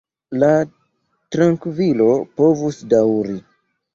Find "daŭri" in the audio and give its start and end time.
2.95-3.37